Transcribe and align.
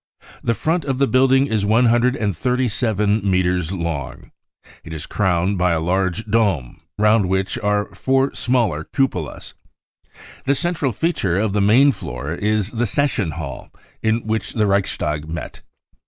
The 0.41 0.53
^ront 0.53 0.83
of 0.83 0.97
the 0.97 1.05
building 1.05 1.45
is 1.45 1.63
137 1.63 3.21
metres 3.29 3.71
long. 3.71 4.31
It 4.83 4.93
is 4.93 5.05
crowned 5.05 5.59
by 5.59 5.73
a 5.73 5.79
large 5.79 6.25
dome, 6.25 6.79
round 6.97 7.29
which 7.29 7.55
are 7.59 7.93
four 7.93 8.33
smaller 8.33 8.83
cupolas. 8.85 9.53
The 10.45 10.55
central 10.55 10.91
feature 10.91 11.37
of 11.37 11.53
the 11.53 11.61
main 11.61 11.91
floor 11.91 12.33
is 12.33 12.71
the 12.71 12.87
session 12.87 13.29
hall 13.37 13.69
in 14.01 14.25
which 14.25 14.53
the 14.53 14.65
Reichstag 14.65 15.29
met. 15.29 15.61